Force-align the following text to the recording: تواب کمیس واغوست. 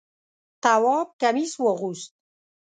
تواب 0.63 1.07
کمیس 1.21 1.53
واغوست. 1.63 2.11